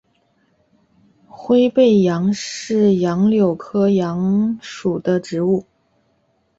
[1.27, 5.67] 灰背杨是杨柳科杨属的植物。